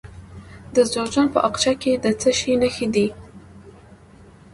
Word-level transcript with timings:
د 0.75 0.77
جوزجان 0.93 1.27
په 1.33 1.39
اقچه 1.47 1.73
کې 1.81 1.91
د 2.03 2.05
څه 2.21 2.29
شي 2.39 2.53
نښې 2.61 2.87
دي؟ 2.95 3.07